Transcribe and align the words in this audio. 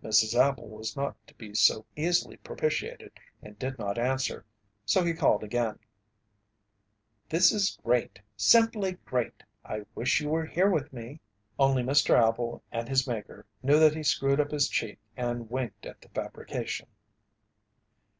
Mrs. 0.00 0.38
Appel 0.38 0.68
was 0.68 0.94
not 0.96 1.16
to 1.26 1.34
be 1.34 1.54
so 1.54 1.84
easily 1.96 2.36
propitiated 2.36 3.10
and 3.42 3.58
did 3.58 3.80
not 3.80 3.98
answer, 3.98 4.44
so 4.86 5.02
he 5.02 5.12
called 5.12 5.42
again: 5.42 5.76
"This 7.28 7.50
is 7.50 7.76
great 7.82 8.20
simply 8.36 8.92
great! 9.04 9.42
I 9.64 9.80
wish 9.96 10.20
you 10.20 10.28
were 10.28 10.48
with 10.70 10.92
me." 10.92 11.18
Only 11.58 11.82
Mr. 11.82 12.14
Appel 12.14 12.62
and 12.70 12.88
his 12.88 13.08
Maker 13.08 13.44
knew 13.60 13.80
that 13.80 13.96
he 13.96 14.04
screwed 14.04 14.38
up 14.38 14.52
his 14.52 14.68
cheek 14.68 15.00
and 15.16 15.50
winked 15.50 15.84
at 15.84 16.00
the 16.00 16.10
fabrication. 16.10 16.86